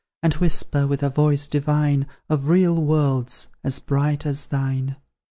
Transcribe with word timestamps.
And 0.23 0.33
whisper, 0.33 0.87
with 0.87 1.03
a 1.03 1.11
voice 1.11 1.45
divine, 1.45 2.07
Of 2.27 2.47
real 2.47 2.81
worlds, 2.81 3.49
as 3.63 3.77
bright 3.77 4.25
as 4.25 4.47
thine. 4.47 4.95